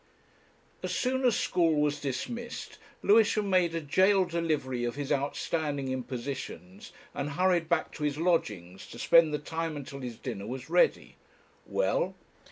As 0.81 0.95
soon 0.95 1.23
as 1.25 1.37
school 1.39 1.79
was 1.79 1.99
dismissed 1.99 2.79
Lewisham 3.03 3.51
made 3.51 3.75
a 3.75 3.81
gaol 3.81 4.25
delivery 4.25 4.83
of 4.83 4.95
his 4.95 5.11
outstanding 5.11 5.89
impositions, 5.89 6.91
and 7.13 7.29
hurried 7.29 7.69
back 7.69 7.91
to 7.91 8.03
his 8.03 8.17
lodgings, 8.17 8.87
to 8.87 8.97
spend 8.97 9.31
the 9.31 9.37
time 9.37 9.75
until 9.77 9.99
his 9.99 10.17
dinner 10.17 10.47
was 10.47 10.71
ready 10.71 11.17
Well?... 11.67 12.15